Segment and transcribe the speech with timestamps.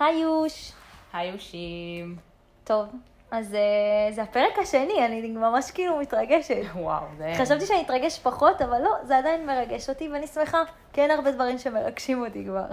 [0.00, 0.72] היי יוש.
[1.12, 2.16] היי אושים.
[2.64, 2.86] טוב,
[3.30, 6.56] אז אה, זה הפרק השני, אני ממש כאילו מתרגשת.
[6.74, 7.32] וואו, זה...
[7.38, 10.62] חשבתי שאני אתרגש פחות, אבל לא, זה עדיין מרגש אותי, ואני שמחה,
[10.92, 12.66] כי אין הרבה דברים שמרגשים אותי כבר.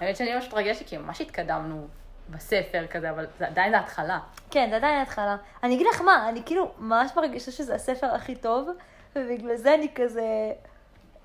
[0.00, 1.86] האמת שאני ממש מתרגשת, כי ממש התקדמנו
[2.30, 4.18] בספר כזה, אבל זה עדיין זה התחלה.
[4.50, 5.36] כן, זה עדיין התחלה.
[5.62, 8.68] אני אגיד לך מה, אני כאילו ממש מרגישה שזה הספר הכי טוב,
[9.16, 10.52] ובגלל זה אני כזה,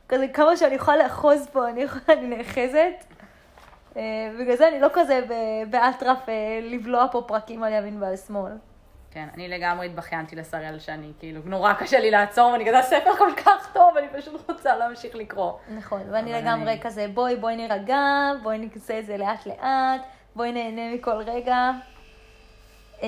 [0.09, 3.14] כזה כמה שאני יכולה לאחוז פה, אני יכולה, אני נאחזת.
[3.97, 4.01] אה,
[4.39, 5.19] בגלל זה אני לא כזה
[5.69, 8.51] באטרף אה, לבלוע פה פרקים על ימין ועל שמאל.
[9.11, 13.29] כן, אני לגמרי התבכיינתי לשראל שאני, כאילו, נורא קשה לי לעצור, ואני כזה, הספר כל
[13.45, 15.51] כך טוב, אני פשוט רוצה להמשיך לקרוא.
[15.77, 18.01] נכון, ואני לגמרי אני- כזה, בואי, בואי נירגע,
[18.43, 20.01] בואי נעשה את זה לאט לאט,
[20.35, 21.71] בואי נהנה מכל רגע.
[23.03, 23.07] אה,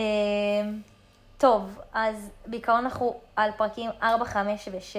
[1.37, 4.97] טוב, אז בעיקרון אנחנו על פרקים 4, 5 ו-6.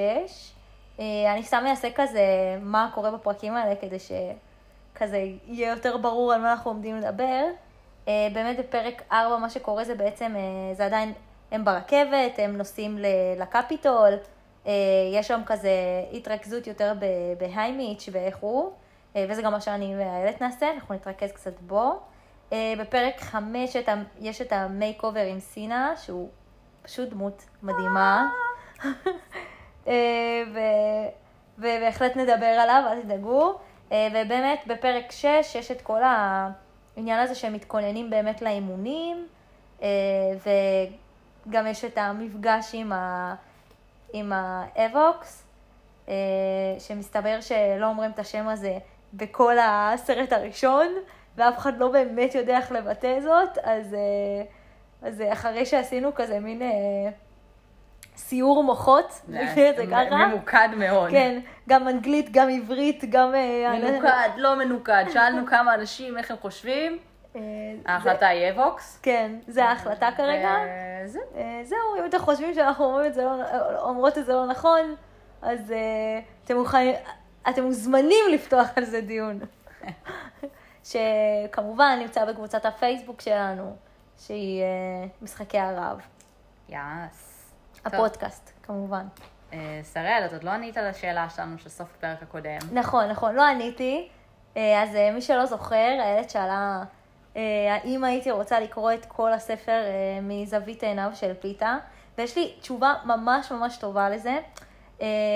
[1.35, 2.21] אני סתם אעשה כזה
[2.61, 3.97] מה קורה בפרקים האלה, כדי
[4.99, 7.45] שכזה יהיה יותר ברור על מה אנחנו עומדים לדבר.
[8.09, 11.13] אה, באמת בפרק 4 מה שקורה זה בעצם, אה, זה עדיין,
[11.53, 13.07] הם ברכבת, הם נוסעים ל-
[13.43, 14.13] לקפיטול,
[14.67, 14.73] אה,
[15.13, 15.71] יש שם כזה
[16.13, 17.05] התרכזות יותר ב-
[17.41, 18.71] בהיימיץ' ואיך הוא,
[19.17, 22.01] אה, וזה גם מה שאני ואיילת נעשה, אנחנו נתרכז קצת בו.
[22.53, 26.29] אה, בפרק 5 את ה- יש את המייק אובר עם סינה, שהוא
[26.83, 28.29] פשוט דמות מדהימה.
[30.55, 31.09] ו-
[31.59, 33.55] ובהחלט נדבר עליו, אל תדאגו.
[33.93, 39.27] אה, ובאמת בפרק 6 יש את כל העניין הזה שהם מתכוננים באמת לאימונים,
[39.83, 39.89] אה,
[41.47, 43.35] וגם יש את המפגש עם, ה-
[44.13, 45.45] עם האבוקס,
[46.09, 46.15] אה,
[46.79, 48.79] שמסתבר שלא אומרים את השם הזה
[49.15, 50.87] בכל הסרט הראשון,
[51.37, 53.97] ואף אחד לא באמת יודע איך לבטא זאת, אז,
[55.03, 56.63] אז אחרי שעשינו כזה מין
[58.19, 60.27] סיור מוחות, את זה ככה.
[60.27, 61.11] ממוקד מאוד.
[61.11, 63.35] כן, גם אנגלית, גם עברית, גם...
[63.35, 65.05] אה, מנוקד, לא מנוקד.
[65.13, 66.99] שאלנו כמה אנשים איך הם חושבים,
[67.37, 67.41] אה,
[67.87, 68.99] ההחלטה היא אבוקס.
[69.03, 70.57] כן, זה ההחלטה כרגע.
[71.05, 71.19] וזה.
[71.37, 74.95] אה, זהו, אם אתם חושבים שאנחנו לא, אומרות את זה לא נכון,
[75.43, 76.21] אז אה,
[77.49, 79.41] אתם, מוזמנים לפתוח על זה דיון.
[80.91, 83.77] שכמובן נמצא בקבוצת הפייסבוק שלנו,
[84.19, 86.01] שהיא אה, משחקי הרעב.
[86.69, 87.28] יאס.
[87.95, 89.07] הפודקאסט, כמובן.
[89.53, 92.59] אה, שראל, את עוד לא ענית על השאלה שלנו של סוף הפרק הקודם.
[92.73, 94.09] נכון, נכון, לא עניתי.
[94.57, 96.83] אה, אז אה, מי שלא זוכר, איילת שאלה
[97.71, 99.83] האם הייתי רוצה לקרוא את כל הספר
[100.23, 101.77] מזווית עיניו של פיתה,
[102.19, 104.39] ויש לי תשובה ממש ממש טובה לזה.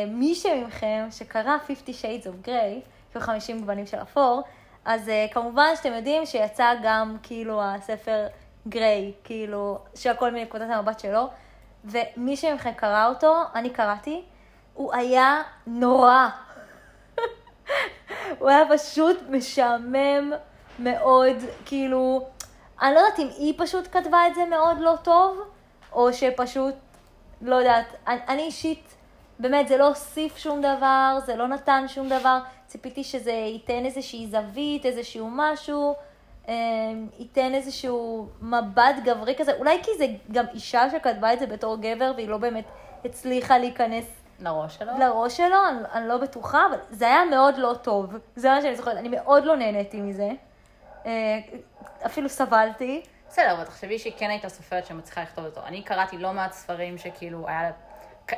[0.09, 4.43] מי שמכם שקרא 50 Shades of Grey, ו-50 גוונים של אפור,
[4.85, 8.27] אז כמובן שאתם יודעים שיצא גם כאילו הספר
[8.69, 11.29] גריי, כאילו, שהכל מנקודת המבט שלו,
[11.85, 14.23] ומי שמכם קרא אותו, אני קראתי,
[14.75, 16.29] הוא היה נורא.
[18.39, 20.33] הוא היה פשוט משעמם
[20.79, 22.27] מאוד, כאילו,
[22.83, 25.41] אני לא יודעת אם היא פשוט כתבה את זה מאוד לא טוב,
[25.93, 26.75] או שפשוט,
[27.43, 28.95] לא יודעת, אני, אני אישית,
[29.39, 34.27] באמת, זה לא הוסיף שום דבר, זה לא נתן שום דבר, ציפיתי שזה ייתן איזושהי
[34.27, 35.95] זווית, איזשהו משהו,
[37.19, 42.13] ייתן איזשהו מבט גברי כזה, אולי כי זה גם אישה שכתבה את זה בתור גבר,
[42.17, 42.65] והיא לא באמת
[43.05, 44.05] הצליחה להיכנס
[44.41, 44.93] לראש שלו?
[44.99, 48.15] לראש שלו, אני, אני לא בטוחה, אבל זה היה מאוד לא טוב.
[48.37, 50.31] זה מה שאני זוכרת, אני מאוד לא נהניתי מזה.
[51.07, 51.39] אה,
[52.07, 53.03] אפילו סבלתי.
[53.29, 55.61] בסדר, אבל תחשבי שהיא כן הייתה סופרת שמצליחה לכתוב אותו.
[55.67, 57.71] אני קראתי לא מעט ספרים שכאילו היה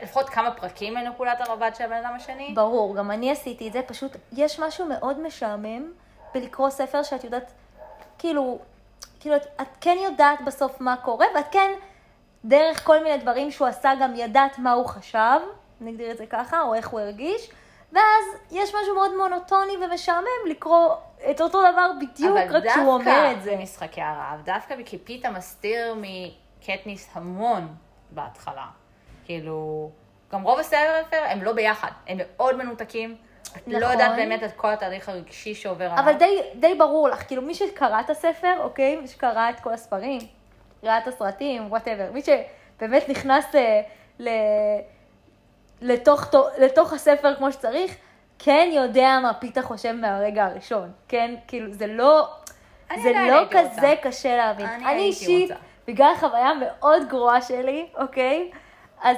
[0.02, 2.52] לפחות כמה פרקים מנקודת המבט של הבן אדם השני.
[2.54, 5.92] ברור, גם אני עשיתי את זה, פשוט יש משהו מאוד משעמם
[6.34, 7.52] בלקרוא ספר שאת יודעת,
[8.18, 8.58] כאילו,
[9.20, 11.72] כאילו, את, את כן יודעת בסוף מה קורה, ואת כן,
[12.44, 15.40] דרך כל מיני דברים שהוא עשה, גם ידעת מה הוא חשב,
[15.80, 17.50] נגדיר את זה ככה, או איך הוא הרגיש,
[17.92, 20.94] ואז יש משהו מאוד מונוטוני ומשעמם לקרוא
[21.30, 23.50] את אותו דבר בדיוק, רק שהוא אומר את זה.
[23.50, 27.74] אבל דווקא במשחקי הרעב, דווקא כי פיתה מסתיר מקטניס המון
[28.10, 28.66] בהתחלה.
[29.24, 29.90] כאילו,
[30.32, 33.16] גם רוב הספר הם לא ביחד, הם מאוד מנותקים.
[33.56, 33.92] את לא נכון.
[33.92, 35.98] יודעת באמת את כל התהליך הרגשי שעובר עליו.
[35.98, 38.96] אבל די, די ברור לך, כאילו מי שקרא את הספר, אוקיי?
[38.96, 40.20] מי שקרא את כל הספרים,
[40.82, 43.58] ראה את הסרטים, whatever, מי שבאמת נכנס ל,
[44.18, 44.28] ל,
[45.80, 47.96] לתוך, לתוך הספר כמו שצריך,
[48.38, 51.34] כן יודע מה פיטה חושב מהרגע הראשון, כן?
[51.48, 52.28] כאילו, זה לא,
[53.02, 53.94] זה לא כזה רוצה.
[54.02, 54.66] קשה להבין.
[54.66, 55.62] אני אני אישית, רוצה.
[55.86, 58.50] בגלל החוויה המאוד גרועה שלי, אוקיי?
[59.02, 59.16] אז,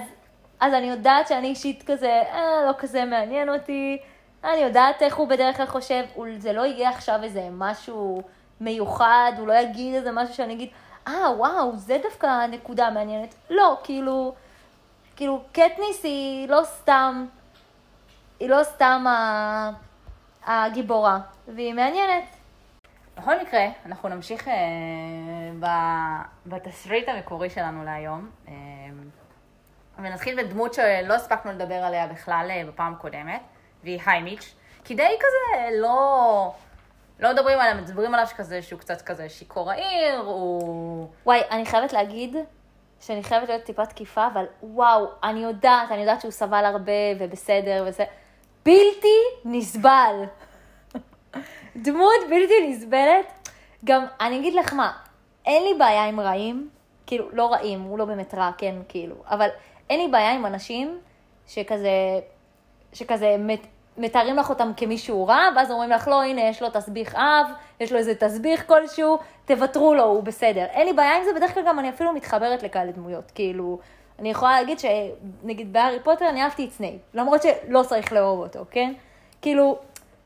[0.60, 3.98] אז אני יודעת שאני אישית כזה, אה, לא כזה מעניין אותי.
[4.44, 6.04] אני יודעת איך הוא בדרך כלל חושב,
[6.38, 8.22] זה לא יהיה עכשיו איזה משהו
[8.60, 10.68] מיוחד, הוא לא יגיד איזה משהו שאני אגיד,
[11.08, 13.34] אה, וואו, זה דווקא נקודה מעניינת.
[13.50, 14.34] לא, כאילו,
[15.16, 17.26] כאילו, קטניס היא לא סתם,
[18.40, 19.04] היא לא סתם
[20.46, 21.18] הגיבורה,
[21.48, 22.24] והיא מעניינת.
[23.16, 24.54] בכל מקרה, אנחנו נמשיך אה,
[25.60, 28.30] ב- בתסריט המקורי שלנו להיום.
[28.48, 28.52] אה,
[29.98, 33.40] ונתחיל בדמות שלא הספקנו לדבר עליה בכלל אה, בפעם הקודמת,
[33.84, 36.52] והיא היימיץ', כי די כזה לא...
[37.20, 41.08] לא מדברים עליו, מדברים עליו שכזה, שהוא קצת כזה שיכור העיר, הוא...
[41.26, 42.36] וואי, אני חייבת להגיד
[43.00, 47.84] שאני חייבת להיות טיפה תקיפה, אבל וואו, אני יודעת, אני יודעת שהוא סבל הרבה ובסדר
[47.88, 48.04] וזה...
[48.64, 50.24] בלתי נסבל.
[51.76, 53.48] דמות בלתי נסבלת.
[53.84, 54.92] גם, אני אגיד לך מה,
[55.46, 56.68] אין לי בעיה עם רעים,
[57.06, 59.48] כאילו, לא רעים, הוא לא באמת רע, כן, כאילו, אבל
[59.90, 60.98] אין לי בעיה עם אנשים
[61.46, 61.88] שכזה,
[62.96, 63.66] שכזה מת,
[63.98, 67.46] מתארים לך אותם כמישהו רע, ואז אומרים לך, לא, הנה, יש לו תסביך אב,
[67.80, 70.64] יש לו איזה תסביך כלשהו, תוותרו לו, הוא בסדר.
[70.64, 73.78] אין לי בעיה עם זה, בדרך כלל גם אני אפילו מתחברת לכאלה דמויות, כאילו,
[74.18, 78.64] אני יכולה להגיד שנגיד בהארי פוטר אני אהבתי את סנייפ, למרות שלא צריך לאהוב אותו,
[78.70, 78.92] כן?
[79.42, 79.78] כאילו,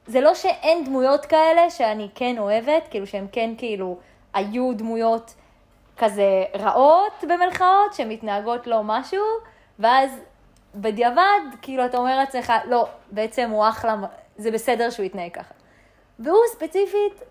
[0.07, 3.97] זה לא שאין דמויות כאלה שאני כן אוהבת, כאילו שהם כן כאילו
[4.35, 5.35] היו דמויות
[5.99, 9.25] כזה רעות במרכאות, שמתנהגות לו משהו,
[9.79, 10.21] ואז
[10.75, 13.97] בדיעבד, כאילו אתה אומר לעצמך, לא, בעצם הוא אחלה,
[14.37, 15.55] זה בסדר שהוא יתנהג ככה.
[16.19, 17.23] והוא ספציפית,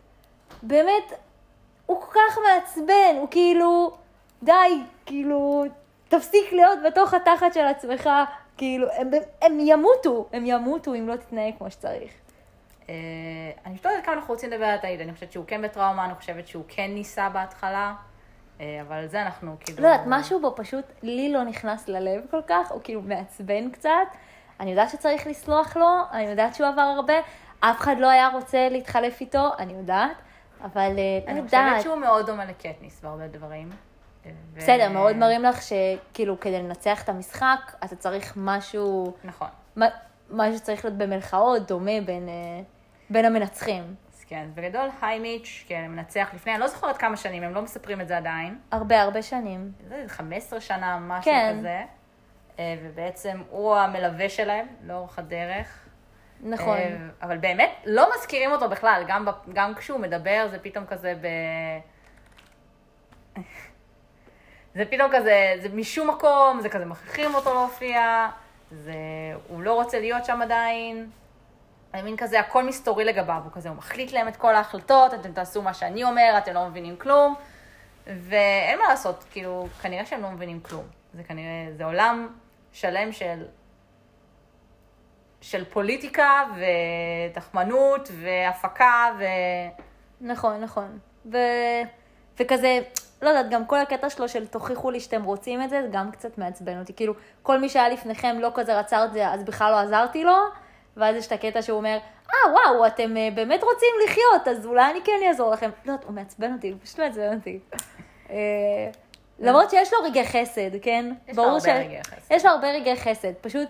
[0.64, 1.14] באמת,
[1.86, 3.98] הוא כל כך מעצבן, הוא כאילו,
[4.44, 5.66] די, כאילו,
[6.08, 8.10] תפסיק להיות בתוך התחת של עצמך,
[8.58, 9.10] כאילו, הם,
[9.42, 12.12] הם ימותו, הם ימותו אם לא תתנהג כמו שצריך.
[12.90, 12.96] אה,
[13.66, 16.16] אני לא יודעת כמה אנחנו רוצים לדבר על תאיד, אני חושבת שהוא כן בטראומה, אני
[16.16, 17.94] חושבת שהוא כן ניסה בהתחלה,
[18.60, 19.84] אבל על זה אנחנו כאילו...
[19.84, 23.90] לא יודעת, משהו בו פשוט לי לא נכנס ללב כל כך, הוא כאילו מעצבן קצת.
[24.60, 27.14] אני יודעת שצריך לסלוח לו, אני יודעת שהוא עבר הרבה,
[27.60, 30.18] אף אחד לא היה רוצה להתחלף איתו, אני יודעת,
[30.64, 30.86] אבל אה,
[31.28, 31.82] אני אני חושבת יודעת.
[31.82, 33.70] שהוא מאוד דומה לקטניס בהרבה דברים.
[34.26, 39.48] אה, ו- בסדר, מאוד מראים לך שכאילו כדי לנצח את המשחק, אתה צריך משהו, נכון.
[39.76, 39.86] מה-
[40.30, 42.62] משהו שצריך להיות במלכאות דומה בין, אה,
[43.10, 43.96] בין המנצחים.
[44.30, 48.08] כן, בגדול היימיץ', כן, מנצח לפני, אני לא זוכרת כמה שנים, הם לא מספרים את
[48.08, 48.60] זה עדיין.
[48.72, 49.72] הרבה הרבה שנים.
[49.88, 51.56] זה 15 שנה, משהו כן.
[51.60, 51.82] כזה.
[52.60, 55.88] אה, ובעצם הוא המלווה שלהם לאורך הדרך.
[56.44, 56.78] נכון.
[56.78, 61.28] אה, אבל באמת לא מזכירים אותו בכלל, גם, גם כשהוא מדבר זה פתאום כזה ב...
[64.76, 68.30] זה פתאום כזה, זה משום מקום, זה כזה מכריחים אותו להופיע,
[68.72, 68.94] זה...
[69.48, 71.10] הוא לא רוצה להיות שם עדיין.
[71.96, 75.62] מבין כזה, הכל מסתורי לגביו, הוא כזה, הוא מחליט להם את כל ההחלטות, אתם תעשו
[75.62, 77.36] מה שאני אומר, אתם לא מבינים כלום,
[78.08, 80.84] ואין מה לעשות, כאילו, כנראה שהם לא מבינים כלום.
[81.14, 82.28] זה כנראה, זה עולם
[82.72, 83.46] שלם של
[85.42, 86.44] של פוליטיקה
[87.32, 89.24] ותחמנות והפקה ו...
[90.22, 91.00] נכון, נכון.
[91.32, 91.38] ו...
[92.40, 92.80] וכזה,
[93.22, 96.12] לא יודעת, גם כל הקטע שלו של תוכיחו לי שאתם רוצים את זה, זה גם
[96.12, 96.94] קצת מעצבן אותי.
[96.94, 100.38] כאילו, כל מי שהיה לפניכם לא כזה רצה את זה, אז בכלל לא עזרתי לו,
[101.00, 101.98] ואז יש את הקטע שהוא אומר,
[102.34, 105.70] אה, וואו, אתם אה, באמת רוצים לחיות, אז אולי אני כן אעזור לכם.
[105.86, 107.60] לא הוא מעצבן אותי, הוא פשוט מעצבן אותי.
[108.30, 108.36] אה,
[109.40, 111.12] למרות שיש לו רגעי חסד, כן?
[111.28, 112.34] יש לו הרבה רגעי חסד.
[112.34, 113.70] יש לו הרבה רגעי חסד, פשוט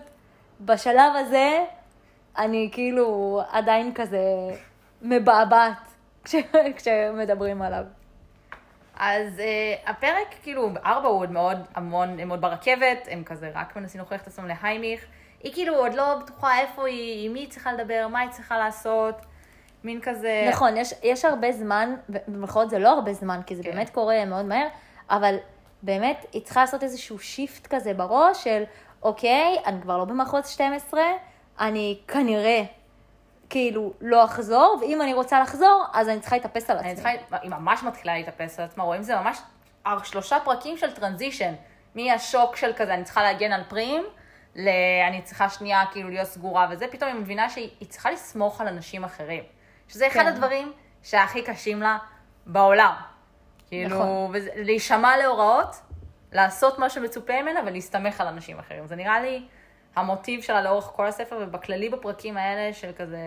[0.60, 1.64] בשלב הזה,
[2.38, 4.20] אני כאילו עדיין כזה
[5.02, 5.76] מבעבעת
[6.24, 6.34] כש-
[6.76, 7.84] כשמדברים עליו.
[8.98, 13.76] אז uh, הפרק, כאילו, בארבע הוא עוד מאוד המון, הם עוד ברכבת, הם כזה רק
[13.76, 15.06] מנסים להוכיח את עצמם להיימיך.
[15.42, 18.58] היא כאילו עוד לא בטוחה איפה היא, עם מי היא צריכה לדבר, מה היא צריכה
[18.58, 19.14] לעשות.
[19.84, 20.46] מין כזה...
[20.50, 23.70] נכון, יש, יש הרבה זמן, במירכאות זה לא הרבה זמן, כי זה כן.
[23.70, 24.66] באמת קורה מאוד מהר,
[25.10, 25.36] אבל
[25.82, 28.62] באמת היא צריכה לעשות איזשהו shift כזה בראש של,
[29.02, 31.00] אוקיי, אני כבר לא במחוז 12,
[31.60, 32.62] אני כנראה
[33.50, 36.90] כאילו לא אחזור, ואם אני רוצה לחזור, אז אני צריכה להתאפס על עצמי.
[36.90, 37.10] אני צריכה,
[37.42, 39.38] היא ממש מתחילה להתאפס על עצמה, רואים זה ממש
[40.04, 41.54] שלושה פרקים של transition.
[41.94, 44.04] מהשוק של כזה, אני צריכה להגן על פרים,
[44.54, 44.68] ל...
[45.08, 48.68] אני צריכה שנייה כאילו להיות סגורה וזה, פתאום היא מבינה שהיא היא צריכה לסמוך על
[48.68, 49.44] אנשים אחרים.
[49.88, 50.26] שזה אחד כן.
[50.26, 51.98] הדברים שהכי קשים לה
[52.46, 52.94] בעולם.
[53.68, 54.30] כאילו, נכון.
[54.34, 55.76] וזה, להישמע להוראות,
[56.32, 58.86] לעשות מה שמצופה ממנה ולהסתמך על אנשים אחרים.
[58.86, 59.46] זה נראה לי
[59.96, 63.18] המוטיב שלה לאורך כל הספר, ובכללי בפרקים האלה של כזה...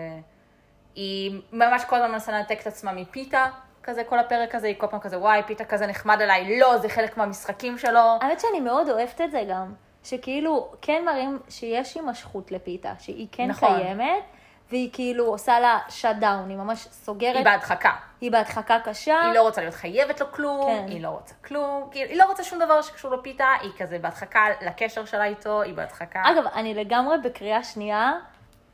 [0.94, 3.46] היא ממש כל הזמן מנסה לנתק את עצמה מפיתה,
[3.82, 6.88] כזה כל הפרק הזה, היא כל פעם כזה, וואי, פיתה כזה נחמד אליי, לא, זה
[6.88, 8.18] חלק מהמשחקים שלו.
[8.20, 13.46] האמת שאני מאוד אוהבת את זה גם, שכאילו כן מראים שיש הימשכות לפיתה, שהיא כן
[13.46, 13.76] נכון.
[13.76, 14.22] קיימת,
[14.70, 17.90] והיא כאילו עושה לה שאט דאון, היא ממש סוגרת, היא בהדחקה.
[18.20, 19.20] היא בהדחקה קשה.
[19.24, 20.92] היא לא רוצה להיות חייבת לו כלום, כן.
[20.92, 24.44] היא לא רוצה כלום, כאילו, היא לא רוצה שום דבר שקשור לפיתה, היא כזה בהדחקה
[24.62, 26.22] לקשר שלה איתו, היא בהדחקה.
[26.24, 28.12] אגב, אני לגמרי בקריאה שנייה,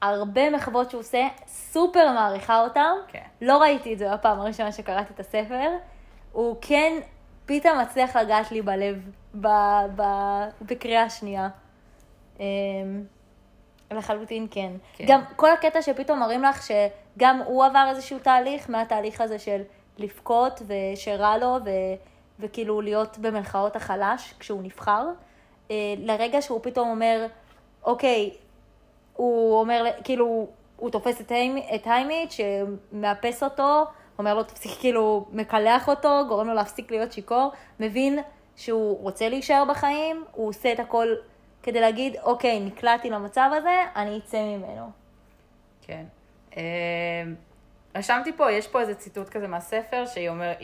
[0.02, 2.92] הרבה מחוות שהוא עושה, סופר מעריכה אותם.
[3.08, 3.24] כן.
[3.40, 5.68] לא ראיתי את זה בפעם הראשונה שקראתי את הספר.
[6.32, 6.92] הוא כן
[7.46, 9.48] פתאום מצליח לגעת לי בלב ב,
[9.96, 10.02] ב,
[10.62, 11.48] בקריאה שנייה.
[12.40, 12.44] אמ,
[13.90, 14.72] לחלוטין כן.
[14.94, 15.04] כן.
[15.08, 19.62] גם כל הקטע שפתאום מראים לך שגם הוא עבר איזשהו תהליך, מהתהליך הזה של
[19.98, 21.70] לבכות ושרע לו, ו,
[22.40, 25.06] וכאילו להיות במרכאות החלש כשהוא נבחר,
[25.70, 27.26] אה, לרגע שהוא פתאום אומר,
[27.84, 28.30] אוקיי,
[29.16, 33.84] הוא אומר, כאילו, הוא תופס את, היימ, את היימית, שמאפס אותו,
[34.18, 38.18] אומר לו, תפסיק, כאילו, מקלח אותו, גורם לו להפסיק להיות שיכור, מבין
[38.56, 41.08] שהוא רוצה להישאר בחיים, הוא עושה את הכל
[41.62, 44.90] כדי להגיד, אוקיי, נקלעתי למצב הזה, אני אצא ממנו.
[45.82, 46.04] כן.
[46.56, 46.62] אה,
[47.94, 50.58] רשמתי פה, יש פה איזה ציטוט כזה מהספר, שהיא אומרת,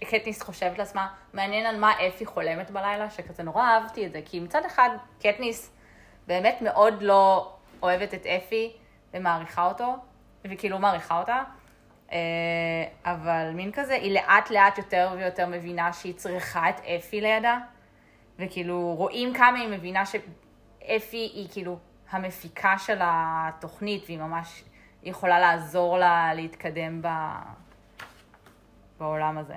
[0.00, 4.40] קטניס חושבת לעצמה, מעניין על מה אפי חולמת בלילה, שכזה נורא אהבתי את זה, כי
[4.40, 4.90] מצד אחד
[5.20, 5.72] קטניס
[6.26, 7.52] באמת מאוד לא
[7.82, 8.72] אוהבת את אפי
[9.14, 9.96] ומעריכה אותו,
[10.44, 11.42] וכאילו מעריכה אותה,
[13.04, 17.58] אבל מין כזה, היא לאט לאט יותר ויותר מבינה שהיא צריכה את אפי לידה,
[18.38, 21.78] וכאילו רואים כמה היא מבינה שאפי היא כאילו
[22.10, 24.64] המפיקה של התוכנית, והיא ממש
[25.02, 27.08] יכולה לעזור לה להתקדם ב...
[28.98, 29.54] בעולם הזה.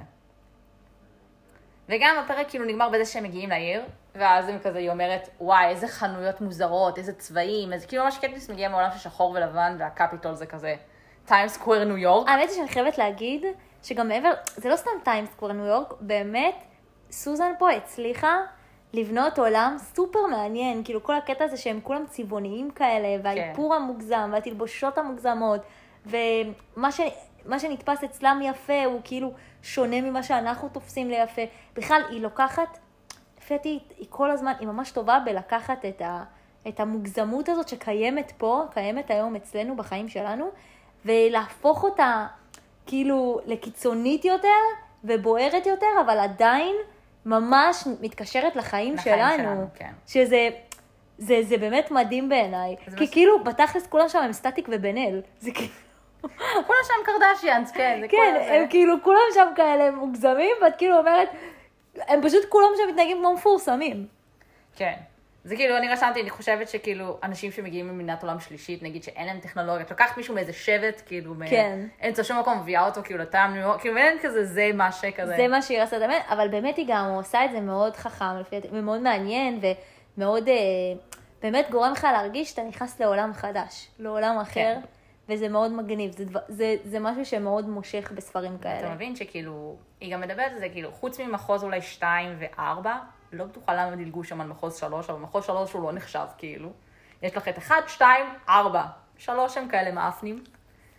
[1.90, 3.84] וגם הפרק כאילו נגמר בזה שהם מגיעים לעיר,
[4.16, 8.50] ואז הם כזה, היא אומרת, וואי, איזה חנויות מוזרות, איזה צבעים, איזה כאילו ממש קטניס
[8.50, 10.76] מגיע מעולם של שחור ולבן, והקפיטול זה כזה
[11.30, 12.30] טיים סקוויר ניו יורק.
[12.30, 13.46] האמת היא שאני חייבת להגיד,
[13.84, 16.56] שגם מעבר, זה לא סתם טיים סקוויר ניו יורק, באמת,
[17.12, 18.38] סוזן פה הצליחה
[18.94, 23.82] לבנות עולם סופר מעניין, כאילו כל הקטע הזה שהם כולם צבעוניים כאלה, והאיפור כן.
[23.82, 25.62] המוגזם, והתלבושות המוגזמות,
[26.06, 27.02] ומה ש...
[27.46, 29.32] מה שנתפס אצלם יפה הוא כאילו
[29.64, 31.42] שונה ממה שאנחנו תופסים ליפה.
[31.76, 32.78] בכלל, היא לוקחת,
[33.38, 36.24] לפי דעתי, היא כל הזמן, היא ממש טובה בלקחת את, ה,
[36.68, 40.50] את המוגזמות הזאת שקיימת פה, קיימת היום אצלנו בחיים שלנו,
[41.06, 42.28] ולהפוך אותה
[42.86, 44.48] כאילו לקיצונית יותר
[45.04, 46.76] ובוערת יותר, אבל עדיין
[47.26, 49.44] ממש מתקשרת לחיים, לחיים שלנו.
[49.44, 49.92] שלנו כן.
[50.08, 50.50] שזה...
[51.18, 52.76] זה, זה באמת מדהים בעיניי.
[52.98, 53.10] כי מש...
[53.12, 55.22] כאילו, בתכלס כולם שם הם סטטיק ובן אל.
[55.40, 55.74] זה כאילו...
[56.68, 57.98] כולם שם קרדשיאנס, כן.
[58.02, 58.66] זה כן, הם זה...
[58.70, 61.30] כאילו כולם שם כאלה מוגזמים, ואת כאילו אומרת,
[62.08, 64.08] הם פשוט כולם שם מתנהגים כמו מפורסמים.
[64.76, 64.94] כן.
[65.44, 69.40] זה כאילו, אני רשמתי, אני חושבת שכאילו, אנשים שמגיעים ממדינת עולם שלישית, נגיד שאין להם
[69.40, 71.80] טכנולוגיה, את לוקחת מישהו מאיזה שבט, כאילו, כן.
[72.02, 75.36] מאמצע שום מקום, מביאה אותו כאילו לטעם ניו יורק, כאילו אין כזה, זה מה שכזה.
[75.36, 78.26] זה מה שהיא עושה, באמת, אבל באמת היא גם עושה את זה מאוד חכם,
[78.72, 79.60] ומאוד מעניין,
[80.18, 80.56] ומאוד, אה,
[81.42, 84.54] באמת גורם לך להרגיש שאתה נכנס לעולם חדש, לעולם אחר.
[84.54, 84.82] כן.
[85.30, 88.80] וזה מאוד מגניב, זה, זה, זה משהו שמאוד מושך בספרים כאלה.
[88.80, 92.88] אתה מבין שכאילו, היא גם מדברת על זה, כאילו, חוץ ממחוז אולי 2 ו-4,
[93.32, 96.70] לא בטוחה למה דילגו שם על מחוז 3, אבל מחוז 3 הוא לא נחשב כאילו.
[97.22, 98.84] יש לך את 1, 2, 4.
[99.18, 100.44] שלוש הם כאלה מאפנים.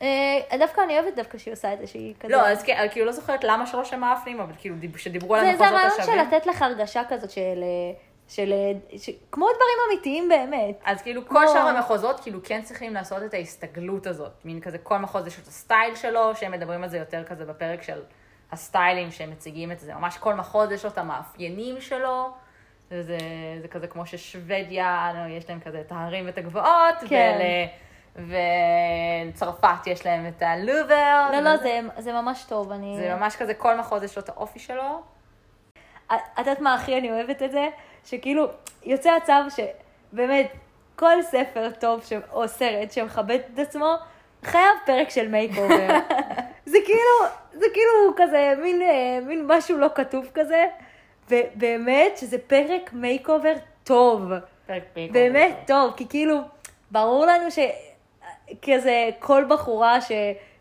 [0.03, 2.33] אה, דווקא אני אוהבת דווקא שהיא עושה את זה, שהיא כזה...
[2.33, 6.05] לא, אז כאילו לא זוכרת למה שלוש הם מאפנים, אבל כאילו שדיברו על המחוזות השווים.
[6.05, 7.41] זה הרעיון של לתת לך הרגשה כזאת של...
[7.63, 8.53] אה, של...
[8.97, 9.11] ש...
[9.33, 10.81] כמו דברים אמיתיים באמת.
[10.85, 11.39] אז כאילו כמו...
[11.39, 14.33] כל שאר המחוזות כאילו כן צריכים לעשות את ההסתגלות הזאת.
[14.45, 17.83] מין כזה כל מחוז יש את הסטייל שלו, שהם מדברים על זה יותר כזה בפרק
[17.83, 18.03] של
[18.53, 19.95] הסטיילים שהם מציגים את זה.
[19.95, 22.31] ממש כל מחוז יש לו את המאפיינים שלו.
[22.91, 23.19] וזה
[23.63, 26.95] זה כזה כמו ששוודיה, יש להם כזה את ההרים ואת הגבעות.
[27.09, 27.39] כן.
[27.39, 27.81] ול...
[28.17, 31.29] וצרפת יש להם את הלובר.
[31.33, 32.97] לא, לא, זה, זה ממש טוב, אני...
[32.97, 35.03] זה ממש כזה, כל מחוז יש לו את האופי שלו.
[36.07, 37.69] את יודעת מה הכי אני אוהבת את זה?
[38.05, 38.47] שכאילו,
[38.83, 39.63] יוצא הצו
[40.13, 40.53] שבאמת,
[40.97, 42.13] כל ספר טוב ש...
[42.33, 43.95] או סרט שמכבד את עצמו,
[44.45, 45.99] חייב פרק של makeover.
[46.71, 50.67] זה כאילו, זה כאילו כזה מין, אה, מין משהו לא כתוב כזה,
[51.31, 54.23] ובאמת שזה פרק makeover טוב.
[54.67, 55.21] פרק makeover.
[55.21, 56.39] באמת טוב, כי כאילו,
[56.91, 60.13] ברור לנו שכזה כל בחורה ש...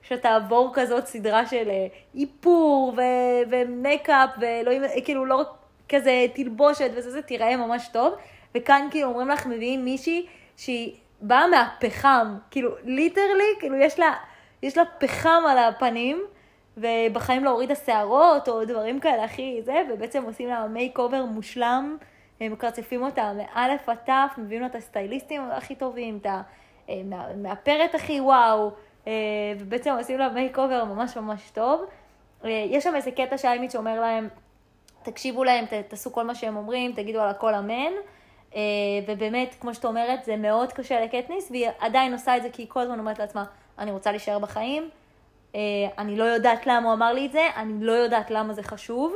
[0.01, 5.48] שתעבור כזאת סדרה של אה, איפור ו- ומייקאפ ואלוהים, כאילו לא רק
[5.89, 8.13] כזה תלבושת וזה, זה תיראה ממש טוב.
[8.56, 10.25] וכאן כאילו אומרים לך, מביאים מישהי
[10.58, 14.13] שהיא באה מהפחם, כאילו literally, כאילו יש לה,
[14.63, 16.22] יש לה פחם על הפנים,
[16.78, 21.98] ובחיים לא הורידה שערות או דברים כאלה הכי זה, ובעצם עושים לה makeover מושלם,
[22.42, 26.28] מקרצפים אותה מאלף עד תף, מביאים לה את הסטייליסטים הכי טובים, את
[27.12, 28.72] המאפרת אה, הכי וואו,
[29.08, 29.13] אה,
[29.60, 31.86] ובעצם עושים לה makeover ממש ממש טוב.
[32.46, 34.28] אה, יש שם איזה קטע שהיימיץ' אומר להם,
[35.04, 37.92] תקשיבו להם, ת, תעשו כל מה שהם אומרים, תגידו על הכל אמן.
[39.08, 42.70] ובאמת, כמו שאת אומרת, זה מאוד קשה לקטניס, והיא עדיין עושה את זה כי היא
[42.70, 43.44] כל הזמן אומרת לעצמה,
[43.79, 44.89] אני רוצה להישאר בחיים,
[45.51, 45.55] uh,
[45.98, 49.13] אני לא יודעת למה הוא אמר לי את זה, אני לא יודעת למה זה חשוב,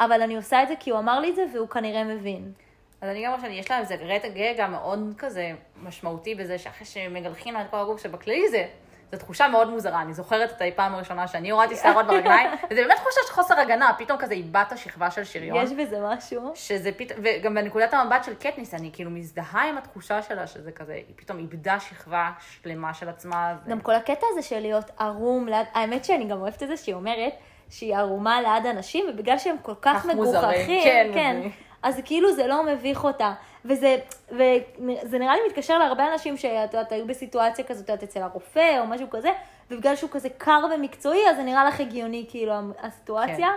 [0.00, 2.52] אבל אני עושה את זה כי הוא אמר לי את זה והוא כנראה מבין.
[3.00, 3.96] אז אני גם חושבת, יש להם איזה
[4.34, 5.52] רגע מאוד כזה
[5.82, 8.66] משמעותי בזה, שאחרי שמגלחים לה את כל הגוף, שבכללי זה
[9.12, 12.96] זו תחושה מאוד מוזרה, אני זוכרת את הפעם הראשונה שאני הורדתי שערות ברגליים, וזה באמת
[12.96, 15.64] תחושה של חוסר הגנה, פתאום כזה איבדת שכבה של שריון.
[15.64, 16.52] יש בזה משהו.
[16.54, 20.92] שזה פתאום, וגם בנקודת המבט של קטניס, אני כאילו מזדהה עם התחושה שלה, שזה כזה,
[20.92, 22.30] היא פתאום איבדה שכבה
[22.62, 23.54] שלמה של עצמה.
[23.68, 27.32] גם כל הקטע הזה של להיות ערום, האמת שאני גם אוהבת את זה שהיא אומרת,
[27.70, 30.06] שהיא ערומה ליד אנשים, ובגלל שהם כל כך.
[30.06, 31.48] מגוחכים, כן, כן.
[31.82, 33.32] אז כאילו זה לא מביך אותה.
[33.64, 33.96] וזה,
[34.28, 38.86] וזה נראה לי מתקשר להרבה אנשים שאת יודעת, היו בסיטואציה כזאת, את אצל הרופא או
[38.86, 39.30] משהו כזה,
[39.70, 43.48] ובגלל שהוא כזה קר ומקצועי, אז זה נראה לך הגיוני, כאילו, הסיטואציה.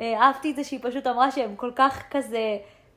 [0.00, 2.56] אה, אהבתי את זה שהיא פשוט אמרה שהם כל כך כזה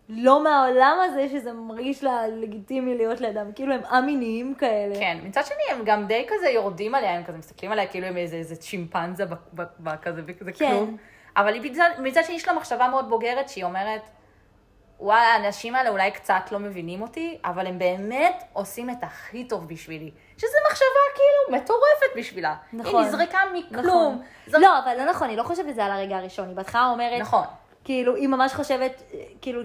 [0.09, 4.95] לא מהעולם הזה, שזה מרגיש לה לגיטימי להיות לידם, כאילו הם א-מיניים כאלה.
[4.95, 8.17] כן, מצד שני הם גם די כזה יורדים עליה, הם כזה מסתכלים עליה כאילו הם
[8.17, 10.69] איזה, איזה צ'ימפנזה ב- ב- ב- כזה וכזה כן.
[10.69, 10.97] כלום.
[11.37, 14.01] אבל היא מצד, מצד שני יש לה מחשבה מאוד בוגרת שהיא אומרת,
[14.99, 19.67] וואלה, האנשים האלה אולי קצת לא מבינים אותי, אבל הם באמת עושים את הכי טוב
[19.67, 20.11] בשבילי.
[20.37, 22.55] שזו מחשבה כאילו מטורפת בשבילה.
[22.73, 22.99] נכון.
[23.03, 23.85] היא נזרקה מכלום.
[23.85, 24.21] נכון.
[24.47, 26.47] זר- לא, אבל לא נכון, היא לא חושבת את זה על הרגע הראשון.
[26.47, 27.43] היא בהתחלה אומרת, נכון.
[27.83, 29.01] כאילו, היא ממש חושבת,
[29.41, 29.61] כאילו,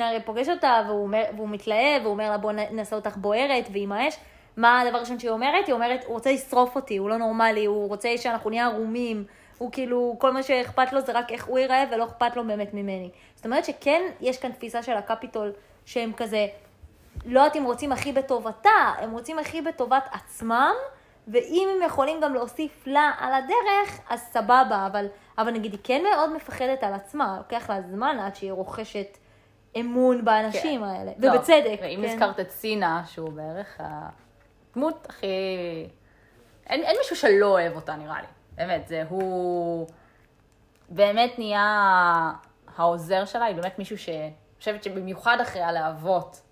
[0.00, 3.92] הרי פוגש אותה, והוא, אומר, והוא מתלהב, והוא אומר לה, בוא נעשה אותך בוערת, ועם
[3.92, 4.16] האש.
[4.56, 5.66] מה הדבר הראשון שהיא אומרת?
[5.66, 9.24] היא אומרת, הוא רוצה לשרוף אותי, הוא לא נורמלי, הוא רוצה שאנחנו נהיה ערומים.
[9.58, 12.74] הוא כאילו, כל מה שאכפת לו זה רק איך הוא ייראה, ולא אכפת לו באמת
[12.74, 13.10] ממני.
[13.34, 15.52] זאת אומרת שכן, יש כאן תפיסה של הקפיטול,
[15.84, 16.46] שהם כזה,
[17.26, 20.72] לא יודעת אם רוצים הכי בטובתה, הם רוצים הכי בטובת עצמם,
[21.28, 25.06] ואם הם יכולים גם להוסיף לה על הדרך, אז סבבה, אבל,
[25.38, 29.18] אבל נגיד היא כן מאוד מפחדת על עצמה, לוקח לה זמן עד שהיא רוכשת
[29.80, 30.86] אמון באנשים כן.
[30.86, 31.78] האלה, לא, ובצדק.
[31.82, 32.08] ואם כן.
[32.08, 35.26] הזכרת את סינה, שהוא בערך הדמות הכי...
[36.66, 38.26] אין, אין מישהו שלא אוהב אותה, נראה לי.
[38.58, 39.86] באמת, זה הוא...
[40.88, 42.32] באמת נהיה
[42.76, 44.08] העוזר שלה, היא באמת מישהו ש...
[44.58, 46.42] חושבת שבמיוחד אחרי הלהבות,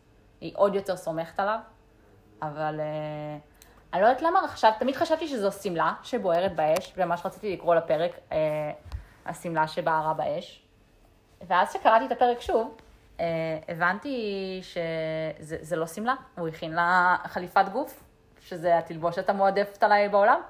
[0.40, 1.58] היא עוד יותר סומכת עליו.
[2.42, 3.38] אבל אה,
[3.92, 8.10] אני לא יודעת למה, חשב, תמיד חשבתי שזו שמלה שבוערת באש, וממש רציתי לקרוא לפרק
[8.32, 8.38] אה,
[9.26, 10.62] השמלה שבערה באש.
[11.46, 12.76] ואז כשקראתי את הפרק שוב,
[13.20, 13.24] אה,
[13.68, 18.02] הבנתי שזה זה לא שמלה, הוא הכין לה חליפת גוף,
[18.40, 20.40] שזה התלבושת המועדפת עליי בעולם.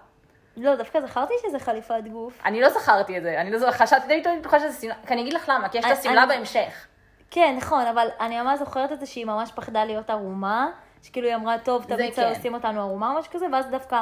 [0.56, 2.40] לא, דווקא זכרתי שזה חליפת גוף.
[2.44, 5.14] אני לא זכרתי את זה, אני לא זוכרת, חשבתי די תמיד בטוחה שזה שמלה, כי
[5.14, 6.86] אני אגיד לך למה, כי יש את השמלה בהמשך.
[7.30, 10.68] כן, נכון, אבל אני ממש זוכרת את זה שהיא ממש פחדה להיות ערומה,
[11.02, 12.28] שכאילו היא אמרה, טוב, תמיד כן.
[12.28, 14.00] עושים אותנו ערומה או משהו כזה, ואז דווקא,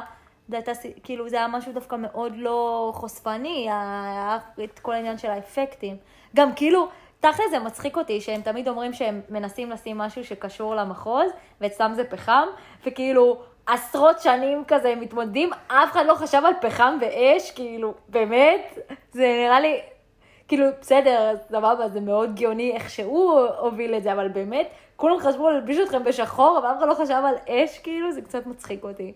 [0.48, 5.30] זה הייתה, כאילו זה היה משהו דווקא מאוד לא חושפני, היה את כל העניין של
[5.30, 5.96] האפקטים.
[6.36, 6.88] גם כאילו,
[7.20, 12.04] תכל'ס זה מצחיק אותי שהם תמיד אומרים שהם מנסים לשים משהו שקשור למחוז, ואצלם זה
[12.04, 12.46] פחם,
[12.86, 13.42] וכאילו...
[13.66, 18.78] עשרות שנים כזה הם מתמודדים, אף אחד לא חשב על פחם ואש, כאילו, באמת,
[19.12, 19.80] זה נראה לי,
[20.48, 25.50] כאילו, בסדר, סבבה, זה מאוד גאוני איך שהוא הוביל את זה, אבל באמת, כולם חשבו
[25.50, 29.12] להלביש אתכם בשחור, אבל אף אחד לא חשב על אש, כאילו, זה קצת מצחיק אותי.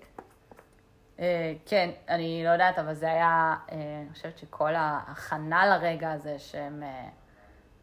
[1.21, 6.39] אה, כן, אני לא יודעת, אבל זה היה, אה, אני חושבת שכל ההכנה לרגע הזה
[6.39, 7.09] שהם אה,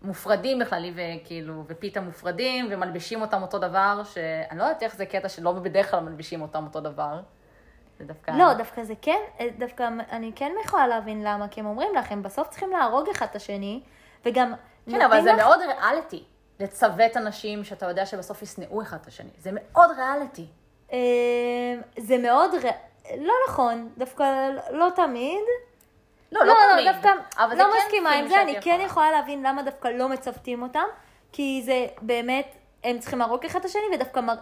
[0.06, 5.30] מופרדים בכלל, וכאילו, ופיתה מופרדים, ומלבישים אותם אותו דבר, שאני לא יודעת איך זה קטע
[5.30, 7.20] שלא בדרך כלל מלבישים אותם אותו דבר.
[8.00, 8.32] זה דווקא...
[8.32, 9.20] לא, דווקא זה כן,
[9.58, 13.26] דווקא אני כן יכולה להבין למה, כי הם אומרים לך, הם בסוף צריכים להרוג אחד
[13.32, 13.82] את השני,
[14.26, 14.54] וגם...
[14.92, 16.24] כן, אבל זה לך- מאוד ריאליטי.
[16.60, 19.30] לצוות אנשים שאתה יודע שבסוף ישנאו אחד את השני.
[19.40, 20.46] זה מאוד ריאליטי.
[20.94, 20.98] אה,
[21.98, 22.70] זה מאוד, ר...
[23.18, 25.44] לא נכון, דווקא לא תמיד.
[26.32, 26.88] לא, לא, תמיד.
[26.94, 30.10] דווקא אבל זה לא כן מסכימה עם זה, אני כן יכולה להבין למה דווקא לא
[30.10, 30.86] מצוותים אותם,
[31.32, 34.36] כי זה באמת, הם צריכים להרוג אחד את השני, ודווקא מר...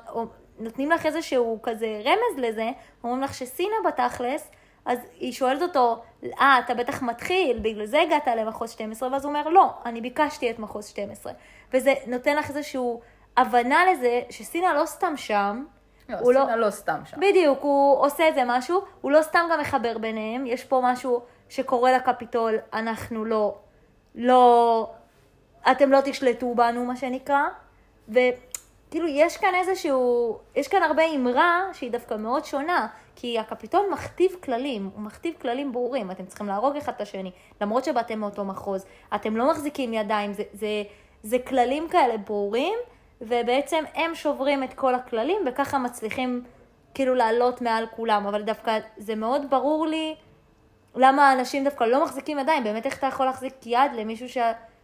[0.59, 2.69] נותנים לך איזשהו כזה רמז לזה,
[3.03, 4.51] אומרים לך שסינה בתכלס,
[4.85, 6.01] אז היא שואלת אותו,
[6.39, 10.51] אה, אתה בטח מתחיל, בגלל זה הגעת למחוז 12, ואז הוא אומר, לא, אני ביקשתי
[10.51, 11.33] את מחוז 12.
[11.73, 13.01] וזה נותן לך איזשהו
[13.37, 15.63] הבנה לזה שסינה לא סתם שם,
[16.09, 17.17] לא, הוא לא- סינה לא סתם שם.
[17.19, 21.21] בדיוק, הוא עושה איזה משהו, הוא לא סתם גם מחבר ביניהם, יש פה משהו
[21.53, 23.55] שקורה לקפיטול, אנחנו לא,
[24.15, 24.89] לא,
[25.71, 27.41] אתם לא תשלטו בנו, מה שנקרא,
[28.09, 34.31] וכאילו יש כאן איזשהו, יש כאן הרבה אמרה שהיא דווקא מאוד שונה, כי הקפיטול מכתיב
[34.43, 38.85] כללים, הוא מכתיב כללים ברורים, אתם צריכים להרוג אחד את השני, למרות שבאתם מאותו מחוז,
[39.15, 40.83] אתם לא מחזיקים ידיים, זה, זה,
[41.23, 42.79] זה כללים כאלה ברורים,
[43.21, 46.43] ובעצם הם שוברים את כל הכללים, וככה מצליחים
[46.93, 50.15] כאילו לעלות מעל כולם, אבל דווקא זה מאוד ברור לי
[50.95, 54.37] למה האנשים דווקא לא מחזיקים ידיים, באמת איך אתה יכול להחזיק יד למישהו ש...
[54.37, 54.43] לא,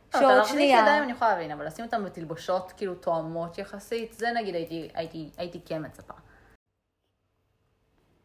[0.10, 0.80] אתה שעוד להחזיק שנייה...
[0.80, 5.30] ידיים אני יכולה להבין, אבל לשים אותם בתלבושות כאילו תואמות יחסית, זה נגיד הייתי, הייתי,
[5.38, 6.14] הייתי כן מצפה.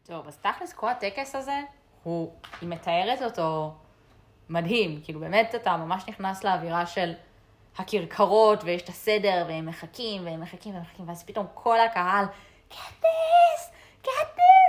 [0.03, 1.59] טוב, אז תכלס כל הטקס הזה,
[2.03, 3.73] הוא, היא מתארת אותו
[4.49, 7.13] מדהים, כאילו באמת אתה ממש נכנס לאווירה של
[7.77, 12.25] הכרכרות, ויש את הסדר, והם מחכים, והם מחכים, והם מחכים, ואז פתאום כל הקהל,
[12.67, 13.71] קטניס,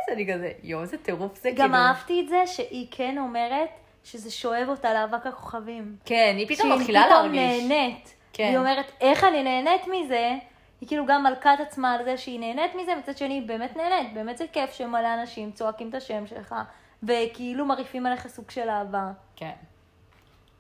[0.07, 1.75] קטניס, אני כזה, יואו, איזה טירוף זה, גם כאילו.
[1.75, 3.69] אהבתי את זה שהיא כן אומרת
[4.05, 5.97] שזה שואב אותה לאבק הכוכבים.
[6.05, 7.63] כן, היא פתאום שהיא מתחילה פתאום להרגיש.
[7.65, 8.15] נהנית.
[8.33, 8.45] כן.
[8.45, 10.33] היא אומרת, איך אני נהנית מזה?
[10.81, 13.77] היא כאילו גם מלכה את עצמה על זה שהיא נהנית מזה, מצד שני היא באמת
[13.77, 14.15] נהנית.
[14.15, 16.55] באמת זה כיף שמלא אנשים צועקים את השם שלך,
[17.03, 19.13] וכאילו מרעיפים עליך סוג של אהבה.
[19.37, 19.53] כן.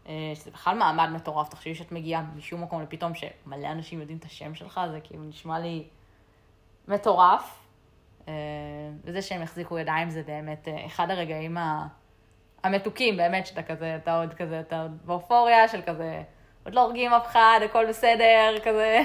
[0.08, 4.24] אה, שזה בכלל מעמד מטורף, תחשבי שאת מגיעה משום מקום לפתאום שמלא אנשים יודעים את
[4.24, 5.84] השם שלך, זה כאילו נשמע לי
[6.88, 7.65] מטורף.
[8.28, 8.32] אה,
[9.04, 11.56] וזה שהם החזיקו ידיים זה באמת אה, אחד הרגעים
[12.64, 16.22] המתוקים, באמת, שאתה כזה, אתה עוד כזה, אתה עוד באופוריה של כזה,
[16.64, 19.02] עוד לא הורגים אף אחד, הכל בסדר, כזה.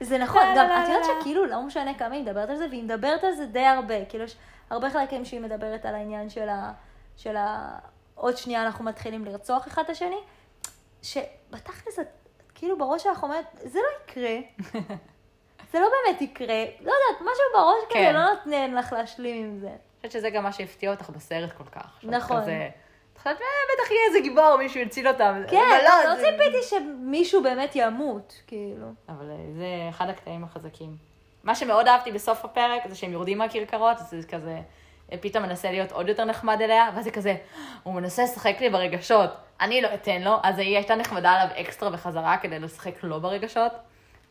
[0.00, 1.20] זה נכון, גם את יודעת.
[1.20, 4.04] שכאילו לא משנה כמה היא מדברת על זה, והיא מדברת על זה די הרבה.
[4.04, 4.36] כאילו יש
[4.70, 6.72] הרבה חלקים שהיא מדברת על העניין של ה...
[7.16, 7.78] של ה...
[8.14, 10.20] עוד שנייה אנחנו מתחילים לרצוח אחד את השני,
[11.02, 12.06] שבתכלס את
[12.54, 14.36] כאילו בראש שלך אומרת, זה לא יקרה.
[15.72, 16.46] זה לא באמת יקרה.
[16.80, 18.14] לא יודעת, משהו בראש כזה כן.
[18.14, 19.66] לא נותן לך להשלים עם זה.
[19.68, 21.98] אני חושבת שזה גם מה שהפתיע אותך בסרט כל כך.
[22.02, 22.40] נכון.
[22.42, 22.68] כזה,
[23.12, 25.42] את חושבת, "אה, בטח יהיה איזה גיבור, מישהו יציל אותם.
[25.50, 28.86] כן, אבל לא, לא זה- ציפיתי שמישהו באמת ימות, כאילו.
[29.08, 30.96] אבל אה, זה אחד הקטעים החזקים.
[31.44, 34.58] מה שמאוד אהבתי בסוף הפרק, זה שהם יורדים מהכרכרות, זה כזה,
[35.12, 37.34] אה, פתאום מנסה להיות עוד יותר נחמד אליה, ואז זה כזה,
[37.82, 39.30] הוא מנסה לשחק לי ברגשות,
[39.60, 43.72] אני לא אתן לו, אז היא הייתה נחמדה עליו אקסטרה בחזרה כדי לשחק לו ברגשות.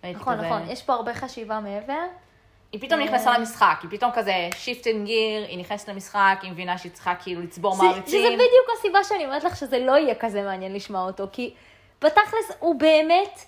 [0.03, 2.03] והייתי נכון, כזה- נכון, יש פה הרבה חשיבה מעבר.
[2.71, 6.77] היא פתאום נכנסה למשחק, היא פתאום כזה shift and gear, היא נכנסת למשחק, היא מבינה
[6.77, 8.03] שהיא צריכה כאילו לצבור מעריצים.
[8.19, 11.53] שזה בדיוק הסיבה שאני אומרת לך שזה לא יהיה כזה מעניין לשמוע אותו, כי
[12.01, 13.39] בתכלס הוא באמת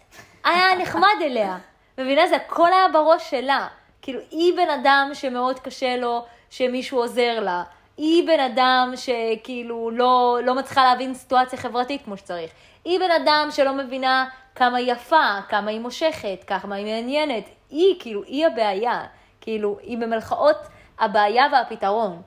[0.43, 1.57] היה נחמד אליה.
[1.97, 2.27] מבינה?
[2.27, 3.67] זה הכל היה בראש שלה.
[4.01, 7.63] כאילו, היא בן אדם שמאוד קשה לו שמישהו עוזר לה.
[7.97, 12.51] היא בן אדם שכאילו לא, לא מצליחה להבין סיטואציה חברתית כמו שצריך.
[12.85, 17.43] היא בן אדם שלא מבינה כמה היא יפה, כמה היא מושכת, כמה היא מעניינת.
[17.69, 19.05] היא, כאילו, היא הבעיה.
[19.41, 20.57] כאילו, היא במלכאות
[20.99, 22.21] הבעיה והפתרון.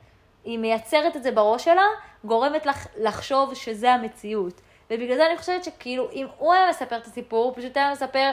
[0.44, 1.86] היא מייצרת את זה בראש שלה,
[2.24, 4.60] גורמת לך לחשוב שזה המציאות.
[4.90, 8.30] ובגלל זה אני חושבת שכאילו, אם הוא היה מספר את הסיפור, הוא פשוט היה מספר,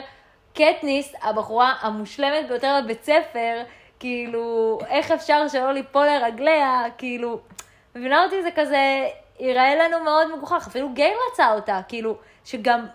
[0.54, 3.62] קטניס, הבחורה המושלמת ביותר בבית ספר,
[3.98, 7.40] כאילו, איך אפשר שלא ליפול לרגליה, כאילו,
[7.94, 8.42] מבינה אותי?
[8.42, 9.08] זה כזה,
[9.40, 10.66] ייראה לנו מאוד מגוחך.
[10.68, 12.86] אפילו גיי רצה אותה, כאילו, שגם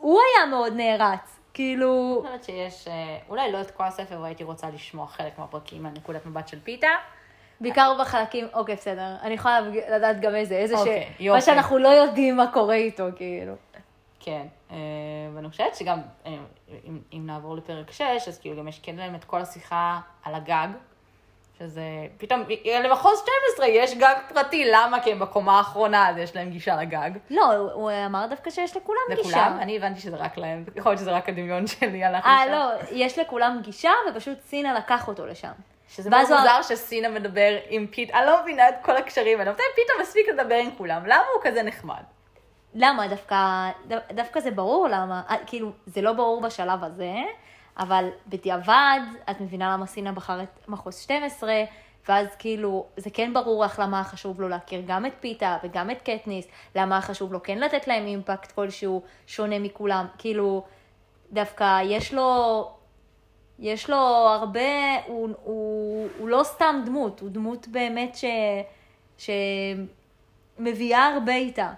[0.00, 1.40] הוא היה מאוד נערץ.
[1.54, 5.82] כאילו, אני חושבת שיש, אה, אולי לא את כל הספר, והייתי רוצה לשמוע חלק מהפרקים
[5.82, 6.88] מהנקודת מבט של פיתה.
[7.60, 9.16] בעיקר בחלקים, אוקיי, בסדר.
[9.22, 11.20] אני יכולה לדעת גם איזה, איזה אוקיי, ש...
[11.20, 11.36] יופי.
[11.36, 13.54] מה שאנחנו לא יודעים מה קורה איתו, כאילו.
[14.20, 14.76] כן, אה,
[15.34, 16.36] ואני חושבת שגם, אה,
[16.84, 20.34] אם, אם נעבור לפרק 6, אז כאילו גם יש כן להם את כל השיחה על
[20.34, 20.68] הגג,
[21.58, 21.82] שזה,
[22.18, 23.22] פתאום, אה, למחוז
[23.54, 25.00] 12 יש גג פרטי, למה?
[25.00, 27.10] כי הם בקומה האחרונה, אז יש להם גישה לגג.
[27.30, 29.20] לא, הוא- אמר דווקא שיש לכולם גישה.
[29.20, 29.58] לכולם?
[29.60, 32.52] אני הבנתי שזה רק להם, יכול להיות שזה רק הדמיון שלי הלך אה, לשם.
[32.52, 35.52] לא, יש לכולם גישה, ופשוט סינה לקח אותו לשם.
[35.88, 39.62] שזה מאוד מוזר שסינה מדבר עם פיתה, אני לא מבינה את כל הקשרים האלה, מתי
[39.74, 41.02] פיתה מספיק לדבר עם כולם?
[41.06, 42.02] למה הוא כזה נחמד?
[42.74, 43.08] למה?
[43.08, 43.36] דווקא,
[43.88, 45.22] ד- דווקא זה ברור למה.
[45.30, 47.12] אה, כאילו, זה לא ברור בשלב הזה,
[47.78, 51.64] אבל בדיעבד, את מבינה למה סינה בחר את מחוז 12,
[52.08, 56.02] ואז כאילו, זה כן ברור לך למה חשוב לו להכיר גם את פיתה וגם את
[56.02, 60.06] קטניס, למה חשוב לו כן לתת להם אימפקט כלשהו שונה מכולם.
[60.18, 60.64] כאילו,
[61.32, 62.70] דווקא יש לו,
[63.58, 63.96] יש לו
[64.40, 64.60] הרבה,
[65.06, 68.24] הוא, הוא, הוא לא סתם דמות, הוא דמות באמת ש,
[70.58, 71.72] שמביאה הרבה איתה.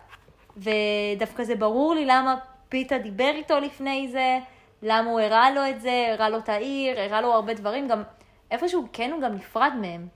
[0.57, 2.37] ודווקא זה ברור לי למה
[2.69, 4.39] פיתה דיבר איתו לפני זה,
[4.83, 8.03] למה הוא הראה לו את זה, הראה לו את העיר, הראה לו הרבה דברים, גם
[8.51, 10.09] איפשהו כן הוא גם נפרד מהם.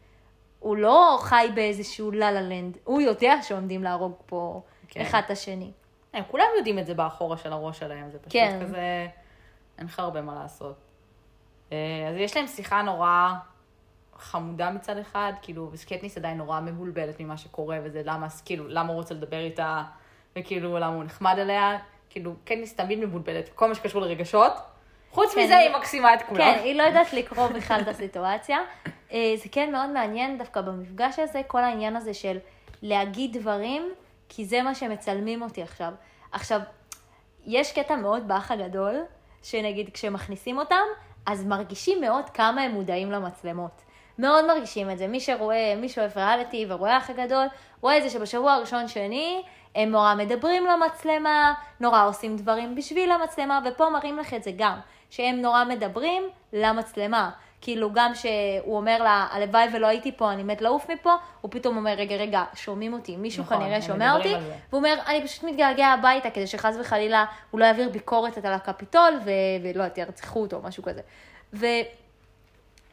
[0.58, 5.00] הוא לא חי באיזשהו לה לנד, הוא יודע שעומדים להרוג פה כן.
[5.00, 5.72] אחד את השני.
[6.12, 8.58] הם כולם יודעים את זה באחורה של הראש שלהם, זה פשוט כן.
[8.62, 9.08] כזה,
[9.78, 10.76] אין לך הרבה מה לעשות.
[11.72, 13.32] אה, אז יש להם שיחה נורא
[14.18, 18.96] חמודה מצד אחד, כאילו, וסקטניס עדיין נורא מבולבלת ממה שקורה, וזה למה, כאילו, למה הוא
[18.96, 19.82] רוצה לדבר איתה,
[20.38, 21.78] וכאילו, למה הוא נחמד אליה,
[22.14, 24.52] כאילו, קטניס תמיד מבולבלת, כל מה שקשור לרגשות.
[25.10, 25.40] חוץ כן.
[25.40, 26.38] מזה, היא מקסימה את כולם.
[26.38, 28.58] כן, היא לא יודעת לקרוא בכלל את הסיטואציה.
[29.12, 32.38] אה, זה כן מאוד מעניין דווקא במפגש הזה, כל העניין הזה של
[32.82, 33.92] להגיד דברים,
[34.28, 35.92] כי זה מה שמצלמים אותי עכשיו.
[36.32, 36.60] עכשיו,
[37.46, 38.94] יש קטע מאוד באח הגדול,
[39.42, 40.84] שנגיד כשמכניסים אותם,
[41.26, 43.82] אז מרגישים מאוד כמה הם מודעים למצלמות.
[44.18, 45.06] מאוד מרגישים את זה.
[45.06, 47.46] מי שרואה, מי שאוהב ריאליטי ורואה אח הגדול,
[47.80, 49.42] רואה את זה שבשבוע הראשון שני,
[49.74, 54.78] הם נורא מדברים למצלמה, נורא עושים דברים בשביל המצלמה, ופה מראים לך את זה גם,
[55.10, 57.30] שהם נורא מדברים למצלמה.
[57.60, 61.76] כאילו גם שהוא אומר לה, הלוואי ולא הייתי פה, אני מת לעוף מפה, הוא פתאום
[61.76, 64.34] אומר, רגע, רגע, שומעים אותי, מישהו נכון, כנראה שומע אותי.
[64.34, 69.18] והוא אומר, אני פשוט מתגעגע הביתה כדי שחס וחלילה הוא לא יעביר ביקורת על הקפיטול,
[69.24, 69.30] ו...
[69.62, 71.00] ולא יודעת, ירצחו אותו, משהו כזה.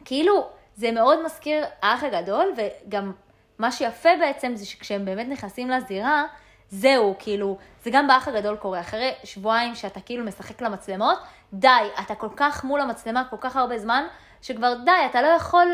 [0.00, 3.12] וכאילו, זה מאוד מזכיר האח הגדול, וגם
[3.58, 6.24] מה שיפה בעצם זה שכשהם באמת נכנסים לזירה,
[6.72, 8.80] זהו, כאילו, זה גם באח הגדול קורה.
[8.80, 11.18] אחרי שבועיים שאתה כאילו משחק למצלמות,
[11.52, 11.68] די,
[12.00, 14.04] אתה כל כך מול המצלמה כל כך הרבה זמן,
[14.42, 15.68] שכבר די, אתה לא יכול,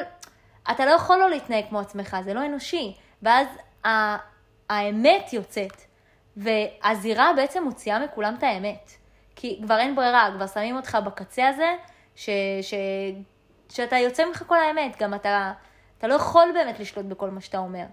[0.70, 2.96] אתה לא יכול לא להתנהג כמו עצמך, זה לא אנושי.
[3.22, 3.46] ואז
[3.86, 4.16] ה-
[4.70, 5.72] האמת יוצאת.
[6.36, 8.90] והזירה בעצם מוציאה מכולם את האמת.
[9.36, 11.74] כי כבר אין ברירה, כבר שמים אותך בקצה הזה,
[12.16, 12.30] ש,
[12.62, 12.74] ש,
[13.68, 15.52] שאתה יוצא ממך כל האמת, גם אתה,
[15.98, 17.84] אתה לא יכול באמת לשלוט בכל מה שאתה אומר.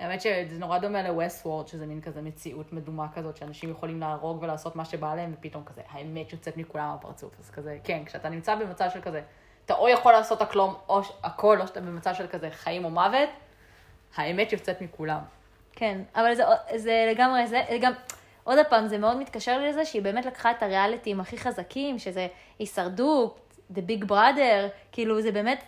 [0.00, 4.42] האמת שזה נורא דומה ל-West World, שזה מין כזה מציאות מדומה כזאת, שאנשים יכולים להרוג
[4.42, 7.34] ולעשות מה שבא להם, ופתאום כזה, האמת יוצאת מכולם מהפרצוף.
[7.40, 9.22] אז כזה, כן, כשאתה נמצא במצב של כזה,
[9.64, 13.28] אתה או יכול לעשות הכלום, או הכל, או שאתה במצב של כזה חיים או מוות,
[14.16, 15.20] האמת יוצאת מכולם.
[15.72, 16.42] כן, אבל זה,
[16.76, 17.92] זה לגמרי, זה גם,
[18.44, 22.26] עוד פעם, זה מאוד מתקשר לי לזה שהיא באמת לקחה את הריאליטים הכי חזקים, שזה
[22.58, 23.40] הישרדות,
[23.74, 25.64] The Big Brother, כאילו זה באמת,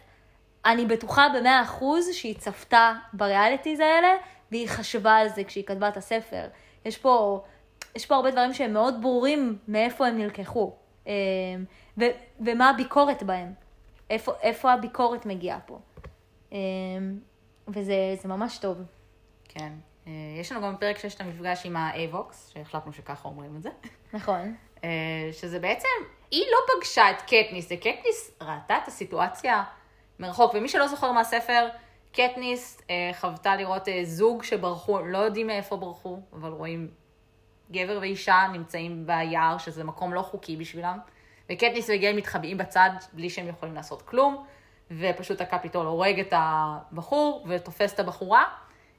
[0.64, 4.09] אני בטוחה במאה אחוז שהיא צפתה בריאליטיז האלה,
[4.51, 6.49] והיא חשבה על זה כשהיא כתבה את הספר.
[6.85, 7.44] יש פה,
[7.94, 10.73] יש פה הרבה דברים שהם מאוד ברורים מאיפה הם נלקחו,
[11.07, 11.12] אה,
[11.99, 12.05] ו,
[12.40, 13.53] ומה הביקורת בהם,
[14.11, 15.79] איפה, איפה הביקורת מגיעה פה.
[16.53, 16.59] אה,
[17.68, 18.79] וזה זה ממש טוב.
[19.44, 19.73] כן.
[20.07, 23.62] אה, יש לנו גם פרק 6 את המפגש עם ה Avox, שהחלטנו שככה אומרים את
[23.62, 23.70] זה.
[24.12, 24.55] נכון.
[25.33, 25.88] שזה בעצם,
[26.31, 29.64] היא לא פגשה את קטניס, זה קטניס ראתה את הסיטואציה
[30.20, 31.68] מרחוק, ומי שלא זוכר מהספר,
[32.12, 36.88] קטניס אה, חוותה לראות אה, זוג שברחו, לא יודעים מאיפה ברחו, אבל רואים
[37.70, 40.98] גבר ואישה נמצאים ביער, שזה מקום לא חוקי בשבילם,
[41.50, 44.44] וקטניס וגייל מתחבאים בצד בלי שהם יכולים לעשות כלום,
[44.90, 48.44] ופשוט הקפיטול הורג את הבחור ותופס את הבחורה.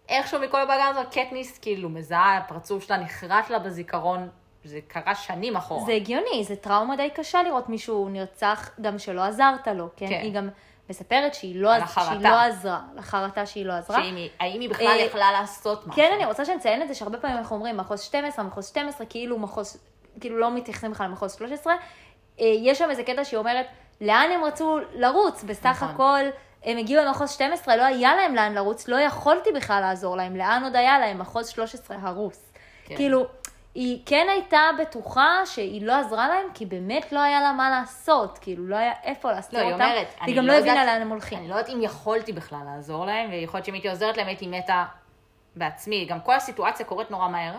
[0.10, 4.29] איכשהו מכל הבאגן הזאת, קטניס כאילו מזהה, הפרצוף שלה נחרט לה בזיכרון,
[4.63, 5.86] זה קרה שנים אחורה.
[5.86, 10.07] זה הגיוני, זה טראומה די קשה לראות מישהו נרצח, גם שלא עזרת לו, כן?
[10.07, 10.19] כן.
[10.21, 10.49] היא גם
[10.91, 11.73] מספרת שהיא לא.
[11.73, 12.10] החרטה.
[12.10, 14.04] שהיא לא עזרה, לחרטה שהיא לא עזרה.
[14.04, 16.01] שאם היא, האם היא בכלל אה, יכלה לעשות משהו?
[16.01, 19.39] כן, אני רוצה שנציין את זה שהרבה פעמים אנחנו אומרים מחוז 12, מחוז 12, כאילו
[19.39, 19.77] מחוז,
[20.19, 21.73] כאילו לא מתייחסים בכלל למחוז 13.
[21.73, 23.65] אה, יש שם איזה קטע שהיא אומרת,
[24.01, 25.43] לאן הם רצו לרוץ?
[25.43, 25.89] בסך נכון.
[25.89, 26.23] הכל,
[26.63, 30.63] הם הגיעו למחוז 12, לא היה להם לאן לרוץ, לא יכולתי בכלל לעזור להם, לאן
[30.63, 31.19] עוד היה להם?
[31.19, 32.54] מחוז 13 הרוס.
[32.86, 32.95] כן.
[32.95, 33.25] כאילו,
[33.75, 38.38] היא כן הייתה בטוחה שהיא לא עזרה להם, כי באמת לא היה לה מה לעשות,
[38.38, 39.81] כאילו, לא היה איפה לעשות לא, אותם.
[39.81, 41.39] היא אומרת, והיא גם לא לא הבינה לאן הם הולכים.
[41.39, 44.47] אני לא יודעת אם יכולתי בכלל לעזור להם, ויכול להיות שאם הייתי עוזרת להם הייתי
[44.47, 44.86] מתה
[45.55, 46.05] בעצמי.
[46.05, 47.53] גם כל הסיטואציה קורית נורא מהר.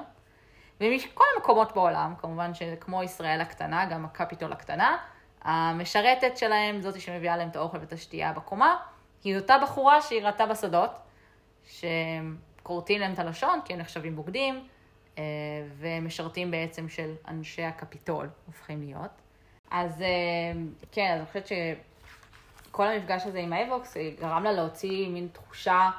[0.81, 4.97] ומכל המקומות בעולם, כמובן שכמו ישראל הקטנה, גם הקפיטול הקטנה,
[5.43, 8.77] המשרתת שלהם, זאתי שמביאה להם את האוכל ואת השתייה בקומה,
[9.25, 10.91] היא אותה בחורה שהיא ראתה בשדות,
[11.65, 14.65] שכורתים להם את הלשון, כי הם נחשבים בוגדים,
[15.79, 19.11] ומשרתים בעצם של אנשי הקפיטול, הופכים להיות.
[19.71, 20.07] אז אה,
[20.93, 25.91] כן, אז אני חושבת שכל המפגש הזה עם האבוקס אה, גרם לה להוציא מין תחושה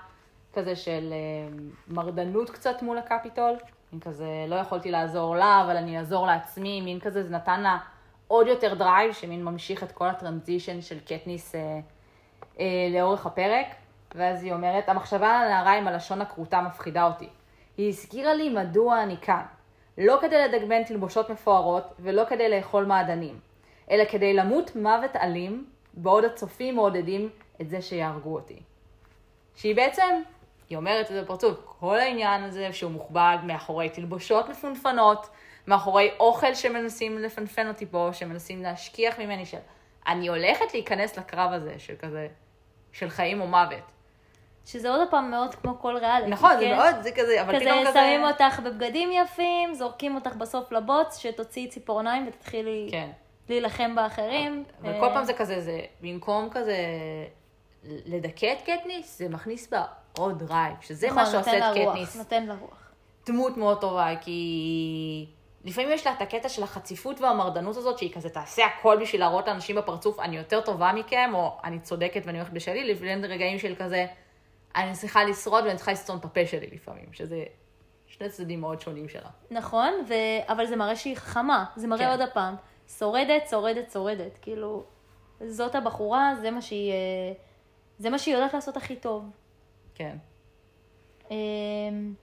[0.54, 3.54] כזה של אה, מרדנות קצת מול הקפיטול.
[3.94, 7.78] מין כזה, לא יכולתי לעזור לה, אבל אני אעזור לעצמי, מין כזה, זה נתן לה
[8.28, 11.80] עוד יותר drive, שמין ממשיך את כל ה transition של קטניס אה,
[12.60, 13.68] אה, לאורך הפרק.
[14.16, 17.30] ואז היא אומרת, המחשבה על הנערה עם הלשון הכרותה מפחידה אותי.
[17.78, 19.44] היא הזכירה לי מדוע אני כאן.
[19.98, 23.40] לא כדי לדגמן תלבושות מפוארות ולא כדי לאכול מעדנים,
[23.92, 27.30] אלא כדי למות מוות אלים, בעוד הצופים מעודדים
[27.62, 28.60] את זה שיהרגו אותי.
[29.56, 30.22] שהיא בעצם,
[30.70, 35.30] היא אומרת את זה בפרצוף, כל העניין הזה שהוא מוכבד מאחורי תלבושות מפונפנות,
[35.68, 39.58] מאחורי אוכל שמנסים לפנפן אותי בו, שמנסים להשכיח ממני של,
[40.08, 42.28] אני הולכת להיכנס לקרב הזה של כזה,
[42.92, 43.92] של חיים או מוות.
[44.66, 46.32] שזה עוד פעם מאוד כמו כל ריאליטי.
[46.32, 46.76] נכון, זה כן?
[46.76, 48.00] מאוד, זה כזה, אבל כזה פתאום כזה...
[48.00, 53.10] שמים אותך בבגדים יפים, זורקים אותך בסוף לבוץ, שתוציאי ציפורניים ותתחילי כן.
[53.50, 54.64] להילחם באחרים.
[54.80, 56.78] וכל אה, פעם זה כזה, זה במקום כזה
[57.84, 59.84] לדכא את קטניס, זה מכניס בה
[60.18, 62.92] עוד drive, שזה נכון, מה שעושה נותן את לה רוח, קטניס נותן לה רוח.
[63.26, 65.26] דמות מאוד טובה, כי
[65.64, 69.48] לפעמים יש לה את הקטע של החציפות והמרדנות הזאת, שהיא כזה תעשה הכל בשביל להראות
[69.48, 73.76] לאנשים בפרצוף, אני יותר טובה מכם, או אני צודקת ואני הולכת בשלי, לבין רגעים של
[73.76, 74.06] כזה,
[74.76, 77.44] אני צריכה לשרוד ואני צריכה לסתום את הפה שלי לפעמים, שזה
[78.08, 79.30] שני צדדים מאוד שונים שלה.
[79.52, 80.14] נכון, ו...
[80.48, 81.66] אבל זה מראה שהיא חכמה.
[81.76, 82.12] זה מראה כן.
[82.12, 82.56] עוד הפעם.
[83.00, 84.38] שורדת, שורדת, שורדת.
[84.42, 84.84] כאילו,
[85.48, 86.92] זאת הבחורה, זה מה שהיא...
[86.92, 87.34] אה,
[88.00, 89.30] זה מה שהיא יודעת לעשות הכי טוב.
[89.96, 90.18] כן.
[91.32, 92.14] אמ,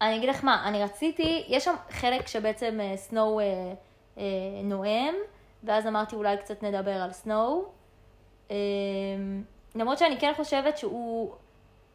[0.00, 3.44] אני אגיד לך מה, אני רציתי, יש שם חלק שבעצם אה, סנואו אה,
[4.18, 4.24] אה,
[4.64, 5.14] נואם,
[5.64, 7.64] ואז אמרתי אולי קצת נדבר על סנואו.
[9.74, 11.34] למרות שאני כן חושבת שהוא,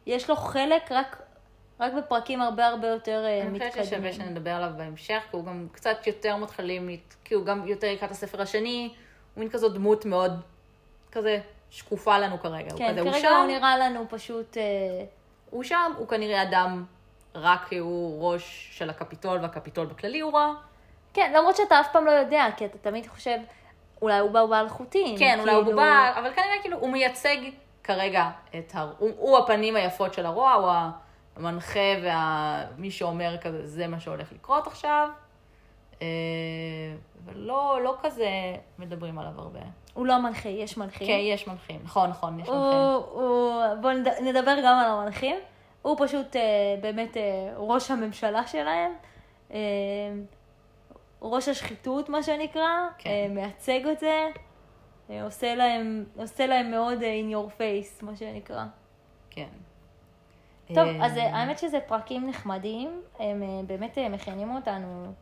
[0.06, 1.22] יש לו חלק רק,
[1.80, 4.12] רק בפרקים הרבה הרבה יותר אה, אני חושבת ששווה מתקדמים.
[4.12, 6.88] שנדבר עליו בהמשך, כי הוא גם קצת יותר מתחילים,
[7.24, 8.94] כי הוא גם יותר לקראת הספר השני,
[9.34, 10.40] הוא מין כזאת דמות מאוד
[11.12, 11.38] כזה
[11.70, 12.70] שקופה לנו כרגע.
[12.70, 14.56] הוא כן, כזה, הוא כרגע שם, הוא נראה לנו פשוט...
[14.56, 14.62] אה,
[15.50, 16.84] הוא שם, הוא כנראה אדם
[17.36, 20.54] רע כי הוא ראש של הקפיטול, והקפיטול בכללי הוא רע.
[21.14, 23.38] כן, למרות שאתה אף פעם לא יודע, כי אתה תמיד חושב,
[24.02, 25.18] אולי הוא בא בעל חוטים.
[25.18, 27.36] כן, אולי הוא כאילו- בובה, אבל כנראה כאילו הוא מייצג
[27.84, 28.90] כרגע את ה...
[28.98, 30.70] הוא, הוא הפנים היפות של הרוע, הוא
[31.36, 35.08] המנחה ומי שאומר כזה, זה מה שהולך לקרות עכשיו.
[36.02, 36.06] אה,
[37.24, 38.28] ולא לא כזה
[38.78, 39.60] מדברים עליו הרבה.
[39.94, 41.06] הוא לא מנחה, יש מנחים.
[41.06, 42.80] כן, יש מנחים, נכון, נכון, יש הוא, מנחים.
[43.12, 45.36] הוא, בואו נדבר גם על המנחים.
[45.82, 46.42] הוא פשוט אה,
[46.80, 47.22] באמת אה,
[47.56, 48.92] ראש הממשלה שלהם.
[51.22, 52.68] ראש השחיתות, מה שנקרא.
[52.98, 53.30] כן.
[53.34, 54.26] מייצג את זה.
[55.10, 58.64] אה, עושה להם, עושה להם מאוד אה, in your face, מה שנקרא.
[59.30, 59.48] כן.
[60.74, 65.12] טוב, אה, אז האמת שזה פרקים נחמדים, הם באמת מכינים אותנו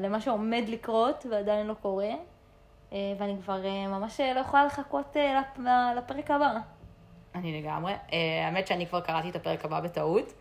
[0.00, 2.10] למה שעומד לקרות ועדיין לא קורה,
[2.92, 5.60] ואני כבר ממש לא יכולה לחכות לפ-
[5.96, 6.52] לפרק הבא.
[7.34, 7.92] אני לגמרי.
[8.46, 10.32] האמת שאני כבר קראתי את הפרק הבא בטעות.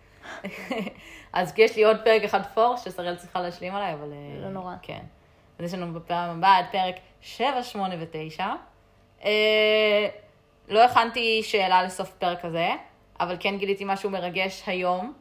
[1.33, 4.13] אז יש לי עוד פרק אחד פור ששראל צריכה להשלים עליי, אבל...
[4.41, 4.75] לא נורא.
[4.81, 5.01] כן.
[5.59, 6.95] אז יש לנו בפעם הבאה את פרק
[7.25, 8.41] 7, 8 ו-9.
[9.23, 10.07] אה,
[10.67, 12.69] לא הכנתי שאלה לסוף פרק הזה,
[13.19, 15.13] אבל כן גיליתי משהו מרגש היום,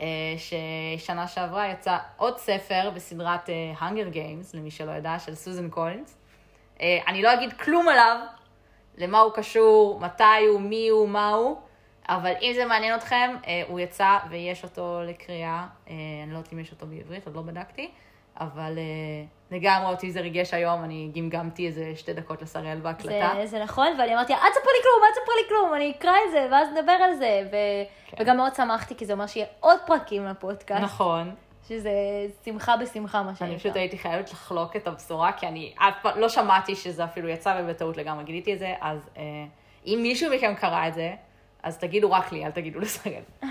[0.00, 0.06] אה,
[0.38, 6.18] ששנה שעברה יצא עוד ספר בסדרת אה, Hunger Games, למי שלא ידע, של סוזן קולינס.
[6.80, 8.16] אה, אני לא אגיד כלום עליו,
[8.98, 11.56] למה הוא קשור, מתי הוא, מי הוא, מה הוא,
[12.08, 15.66] אבל אם זה מעניין אתכם, אה, הוא יצא ויש אותו לקריאה.
[15.88, 17.90] אה, אני לא יודעת אם יש אותו בעברית, עוד לא בדקתי,
[18.40, 23.32] אבל אה, לגמרי אותי זה ריגש היום, אני גמגמתי איזה שתי דקות לשראל בהקלטה.
[23.36, 26.12] זה, זה נכון, ואני אמרתי, אל תספר לי כלום, אל תספר לי כלום, אני אקרא
[26.26, 27.42] את זה, ואז נדבר על זה.
[27.52, 27.56] ו...
[28.06, 28.16] כן.
[28.20, 31.34] וגם מאוד שמחתי, כי זה אומר שיהיה עוד פרקים לפודקאסט, נכון.
[31.68, 31.90] שזה
[32.44, 33.46] שמחה בשמחה, מה שנקרא.
[33.46, 37.28] אני פשוט הייתי חייבת לחלוק את הבשורה, כי אני אף פעם לא שמעתי שזה אפילו
[37.28, 39.22] יצא, ובטעות לגמרי גיליתי את זה, אז אה,
[39.86, 41.14] אם מישהו מכם קרא את זה,
[41.62, 43.22] אז תגידו רק לי, אל תגידו לסרגל.